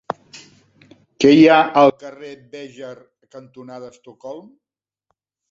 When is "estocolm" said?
3.97-4.51